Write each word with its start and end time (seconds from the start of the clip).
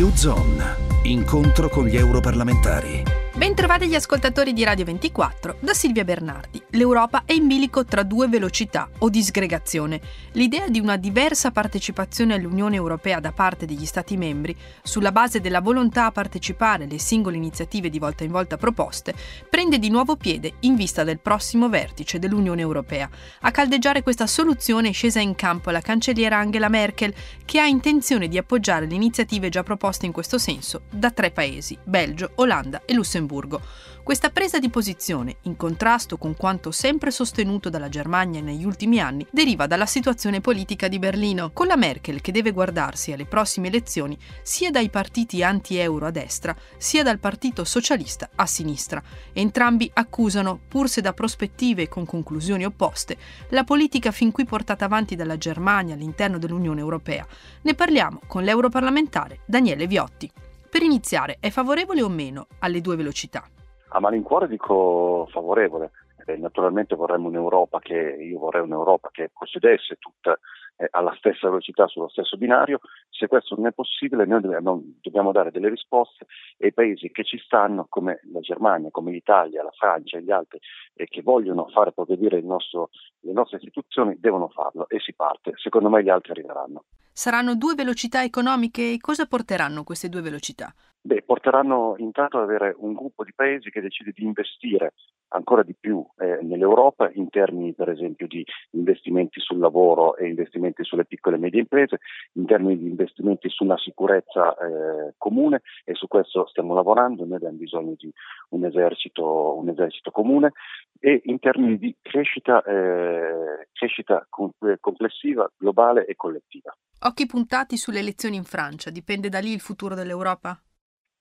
U-Zone, 0.00 0.76
incontro 1.02 1.68
con 1.68 1.86
gli 1.86 1.96
europarlamentari. 1.96 3.17
Bentrovati 3.38 3.86
gli 3.86 3.94
ascoltatori 3.94 4.52
di 4.52 4.64
Radio 4.64 4.84
24 4.84 5.58
da 5.60 5.72
Silvia 5.72 6.02
Bernardi. 6.02 6.60
L'Europa 6.70 7.22
è 7.24 7.34
in 7.34 7.46
bilico 7.46 7.84
tra 7.84 8.02
due 8.02 8.26
velocità 8.26 8.90
o 8.98 9.08
disgregazione. 9.08 10.00
L'idea 10.32 10.66
di 10.66 10.80
una 10.80 10.96
diversa 10.96 11.52
partecipazione 11.52 12.34
all'Unione 12.34 12.74
Europea 12.74 13.20
da 13.20 13.30
parte 13.30 13.64
degli 13.64 13.86
Stati 13.86 14.16
membri, 14.16 14.56
sulla 14.82 15.12
base 15.12 15.40
della 15.40 15.60
volontà 15.60 16.06
a 16.06 16.10
partecipare 16.10 16.82
alle 16.82 16.98
singole 16.98 17.36
iniziative 17.36 17.90
di 17.90 18.00
volta 18.00 18.24
in 18.24 18.32
volta 18.32 18.56
proposte, 18.56 19.14
prende 19.48 19.78
di 19.78 19.88
nuovo 19.88 20.16
piede 20.16 20.54
in 20.60 20.74
vista 20.74 21.04
del 21.04 21.20
prossimo 21.20 21.68
vertice 21.68 22.18
dell'Unione 22.18 22.60
Europea. 22.60 23.08
A 23.42 23.52
caldeggiare 23.52 24.02
questa 24.02 24.26
soluzione 24.26 24.88
è 24.88 24.92
scesa 24.92 25.20
in 25.20 25.36
campo 25.36 25.70
la 25.70 25.80
cancelliera 25.80 26.38
Angela 26.38 26.68
Merkel, 26.68 27.14
che 27.44 27.60
ha 27.60 27.66
intenzione 27.66 28.26
di 28.26 28.36
appoggiare 28.36 28.88
le 28.88 28.96
iniziative 28.96 29.48
già 29.48 29.62
proposte 29.62 30.06
in 30.06 30.12
questo 30.12 30.38
senso 30.38 30.82
da 30.90 31.12
tre 31.12 31.30
paesi, 31.30 31.78
Belgio, 31.84 32.32
Olanda 32.34 32.82
e 32.84 32.94
Lussemburgo. 32.94 33.27
Lussemburgo. 33.28 33.60
Questa 34.02 34.30
presa 34.30 34.58
di 34.58 34.70
posizione, 34.70 35.36
in 35.42 35.56
contrasto 35.56 36.16
con 36.16 36.34
quanto 36.34 36.70
sempre 36.70 37.10
sostenuto 37.10 37.68
dalla 37.68 37.90
Germania 37.90 38.40
negli 38.40 38.64
ultimi 38.64 39.00
anni, 39.00 39.26
deriva 39.30 39.66
dalla 39.66 39.84
situazione 39.84 40.40
politica 40.40 40.88
di 40.88 40.98
Berlino, 40.98 41.50
con 41.52 41.66
la 41.66 41.76
Merkel 41.76 42.22
che 42.22 42.32
deve 42.32 42.52
guardarsi 42.52 43.12
alle 43.12 43.26
prossime 43.26 43.68
elezioni 43.68 44.16
sia 44.42 44.70
dai 44.70 44.88
partiti 44.88 45.42
anti-euro 45.42 46.06
a 46.06 46.10
destra, 46.10 46.56
sia 46.78 47.02
dal 47.02 47.18
Partito 47.18 47.64
Socialista 47.64 48.30
a 48.34 48.46
sinistra. 48.46 49.02
Entrambi 49.34 49.90
accusano, 49.92 50.58
pur 50.66 50.88
se 50.88 51.02
da 51.02 51.12
prospettive 51.12 51.88
con 51.88 52.06
conclusioni 52.06 52.64
opposte, 52.64 53.18
la 53.50 53.64
politica 53.64 54.10
fin 54.10 54.32
qui 54.32 54.46
portata 54.46 54.86
avanti 54.86 55.16
dalla 55.16 55.36
Germania 55.36 55.94
all'interno 55.94 56.38
dell'Unione 56.38 56.80
Europea. 56.80 57.26
Ne 57.62 57.74
parliamo 57.74 58.20
con 58.26 58.42
l'europarlamentare 58.42 59.40
Daniele 59.44 59.86
Viotti. 59.86 60.30
Per 60.70 60.82
iniziare, 60.82 61.38
è 61.40 61.48
favorevole 61.48 62.02
o 62.02 62.08
meno 62.10 62.46
alle 62.58 62.82
due 62.82 62.94
velocità? 62.94 63.42
A 63.88 64.00
malincuore 64.00 64.46
dico 64.46 65.26
favorevole. 65.30 65.90
Eh, 66.28 66.36
naturalmente 66.36 66.94
vorremmo 66.94 67.28
un'Europa 67.28 67.78
che, 67.78 67.94
io 67.94 68.38
vorrei 68.38 68.60
un'Europa 68.60 69.08
che 69.10 69.30
procedesse 69.32 69.96
tutta 69.98 70.38
eh, 70.76 70.86
alla 70.90 71.14
stessa 71.16 71.48
velocità, 71.48 71.86
sullo 71.86 72.10
stesso 72.10 72.36
binario. 72.36 72.80
Se 73.08 73.28
questo 73.28 73.54
non 73.54 73.68
è 73.68 73.72
possibile, 73.72 74.26
noi 74.26 74.42
dobbiamo, 74.42 74.82
dobbiamo 75.00 75.32
dare 75.32 75.50
delle 75.50 75.70
risposte 75.70 76.26
e 76.58 76.66
i 76.66 76.74
paesi 76.74 77.10
che 77.10 77.24
ci 77.24 77.38
stanno, 77.38 77.86
come 77.88 78.20
la 78.30 78.40
Germania, 78.40 78.90
come 78.90 79.10
l'Italia, 79.10 79.62
la 79.62 79.70
Francia 79.70 80.18
e 80.18 80.22
gli 80.22 80.30
altri, 80.30 80.58
eh, 80.96 81.06
che 81.06 81.22
vogliono 81.22 81.66
fare 81.68 81.92
progredire 81.92 82.42
le 82.42 83.32
nostre 83.32 83.56
istituzioni, 83.56 84.18
devono 84.20 84.48
farlo 84.48 84.86
e 84.86 85.00
si 85.00 85.14
parte. 85.14 85.52
Secondo 85.56 85.88
me 85.88 86.02
gli 86.02 86.10
altri 86.10 86.32
arriveranno. 86.32 86.84
Saranno 87.10 87.56
due 87.56 87.74
velocità 87.74 88.22
economiche 88.22 88.92
e 88.92 88.98
cosa 89.00 89.24
porteranno 89.24 89.82
queste 89.82 90.10
due 90.10 90.20
velocità? 90.20 90.74
Beh, 91.08 91.22
porteranno 91.22 91.94
intanto 91.96 92.36
ad 92.36 92.42
avere 92.42 92.74
un 92.76 92.92
gruppo 92.92 93.24
di 93.24 93.32
paesi 93.34 93.70
che 93.70 93.80
decide 93.80 94.12
di 94.14 94.24
investire 94.24 94.92
ancora 95.28 95.62
di 95.62 95.74
più 95.74 96.06
eh, 96.18 96.40
nell'Europa 96.42 97.10
in 97.14 97.30
termini 97.30 97.72
per 97.72 97.88
esempio 97.88 98.26
di 98.26 98.44
investimenti 98.72 99.40
sul 99.40 99.58
lavoro 99.58 100.18
e 100.18 100.28
investimenti 100.28 100.84
sulle 100.84 101.06
piccole 101.06 101.36
e 101.36 101.38
medie 101.38 101.60
imprese, 101.60 102.00
in 102.34 102.44
termini 102.44 102.76
di 102.76 102.88
investimenti 102.88 103.48
sulla 103.48 103.78
sicurezza 103.78 104.52
eh, 104.52 105.14
comune 105.16 105.62
e 105.82 105.94
su 105.94 106.06
questo 106.08 106.46
stiamo 106.46 106.74
lavorando, 106.74 107.24
noi 107.24 107.36
abbiamo 107.36 107.56
bisogno 107.56 107.94
di 107.96 108.12
un 108.50 108.66
esercito, 108.66 109.56
un 109.56 109.70
esercito 109.70 110.10
comune 110.10 110.52
e 111.00 111.22
in 111.24 111.38
termini 111.38 111.78
di 111.78 111.96
crescita, 112.02 112.62
eh, 112.64 113.66
crescita 113.72 114.26
complessiva, 114.28 115.50
globale 115.56 116.04
e 116.04 116.14
collettiva. 116.16 116.76
Occhi 117.00 117.24
puntati 117.24 117.78
sulle 117.78 118.00
elezioni 118.00 118.36
in 118.36 118.44
Francia, 118.44 118.90
dipende 118.90 119.30
da 119.30 119.38
lì 119.38 119.52
il 119.52 119.60
futuro 119.60 119.94
dell'Europa? 119.94 120.60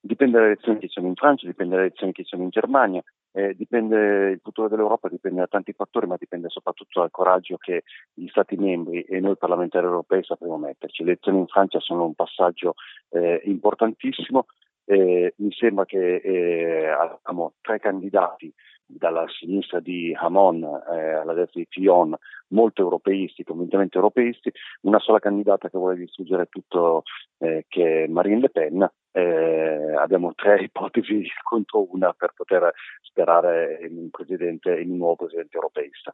Dipende 0.08 0.38
dalle 0.38 0.52
elezioni 0.52 0.80
che 0.80 0.88
ci 0.88 0.94
sono 0.94 1.08
in 1.08 1.16
Francia, 1.16 1.45
dipende 1.45 1.75
dalle 1.75 1.88
elezioni 1.88 2.13
che 2.13 2.23
ci 2.23 2.30
sono 2.30 2.44
in 2.44 2.50
Germania, 2.50 3.03
eh, 3.33 3.53
dipende, 3.55 4.30
il 4.30 4.39
futuro 4.42 4.70
dell'Europa 4.70 5.09
dipende 5.09 5.42
da 5.42 5.48
tanti 5.48 5.73
fattori, 5.73 6.08
ma 6.08 6.15
dipende 6.17 6.48
soprattutto 6.48 7.02
dal 7.02 7.11
coraggio 7.11 7.58
che 7.58 7.83
gli 8.14 8.27
Stati 8.27 8.55
membri 8.55 9.02
e 9.02 9.20
noi 9.20 9.36
parlamentari 9.36 9.86
europei 9.86 10.23
sapremo 10.23 10.58
metterci. 10.58 11.04
Le 11.04 11.11
elezioni 11.11 11.39
in 11.39 11.48
Francia 11.48 11.81
sono 11.81 12.05
un 12.05 12.14
passaggio 12.14 12.76
eh, 13.09 13.42
importantissimo, 13.43 14.45
eh, 14.86 15.33
mi 15.37 15.52
sembra 15.52 15.83
che 15.86 16.15
eh, 16.15 16.87
abbiamo 16.87 17.55
tre 17.60 17.77
candidati 17.80 18.54
dalla 18.86 19.26
sinistra 19.27 19.81
di 19.81 20.15
Hamon 20.17 20.64
eh, 20.64 21.11
alla 21.15 21.33
destra 21.33 21.60
di 21.60 21.67
Fillon, 21.70 22.15
molto 22.49 22.81
europeisti, 22.81 23.43
convintamente 23.43 23.97
europeisti, 23.97 24.52
una 24.81 24.99
sola 24.99 25.19
candidata 25.19 25.69
che 25.69 25.77
vuole 25.77 25.97
distruggere 25.97 26.47
tutto, 26.49 27.03
eh, 27.39 27.65
che 27.67 28.03
è 28.03 28.08
Marine 28.08 28.41
Le 28.41 28.49
Pen. 28.49 28.91
Eh, 29.11 29.95
abbiamo 29.97 30.33
tre 30.35 30.61
ipotesi 30.63 31.25
contro 31.43 31.87
una 31.91 32.13
per 32.13 32.33
poter 32.36 32.71
sperare 33.02 33.80
in 33.89 33.97
un, 33.97 34.09
presidente, 34.09 34.80
in 34.80 34.91
un 34.91 34.97
nuovo 34.97 35.15
presidente 35.15 35.55
europeista. 35.55 36.13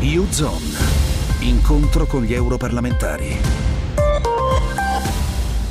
U-Zone, 0.00 1.48
incontro 1.48 2.06
con 2.06 2.22
gli 2.22 2.32
europarlamentari. 2.32 3.66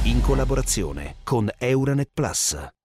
In 0.06 0.22
collaborazione 0.22 1.16
con 1.24 1.50
Euronet 1.60 2.10
Plus. 2.14 2.77